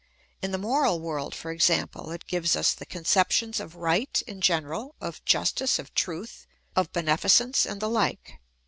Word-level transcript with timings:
In 0.41 0.49
the 0.49 0.57
moral 0.57 0.99
world, 0.99 1.35
for 1.35 1.51
example, 1.51 2.09
it 2.09 2.25
gives 2.25 2.55
us 2.55 2.73
the 2.73 2.87
conceptions 2.87 3.59
of 3.59 3.75
right 3.75 4.19
in 4.25 4.41
general, 4.41 4.95
of 4.99 5.23
justice, 5.25 5.77
of 5.77 5.93
truth, 5.93 6.47
of 6.75 6.91
beneficence, 6.91 7.67
and 7.67 7.79
the 7.79 7.87
like. 7.87 8.39